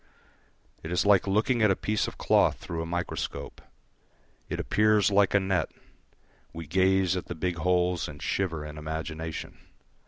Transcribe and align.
It 0.81 0.91
is 0.91 1.05
like 1.05 1.27
looking 1.27 1.61
at 1.61 1.69
a 1.69 1.75
piece 1.75 2.07
of 2.07 2.17
cloth 2.17 2.57
through 2.57 2.81
a 2.81 2.87
microscope. 2.87 3.61
It 4.49 4.59
appears 4.59 5.11
like 5.11 5.35
a 5.35 5.39
net; 5.39 5.69
we 6.53 6.65
gaze 6.65 7.15
at 7.15 7.27
the 7.27 7.35
big 7.35 7.57
holes 7.57 8.07
and 8.07 8.19
shiver 8.19 8.65
in 8.65 8.79
imagination. 8.79 9.59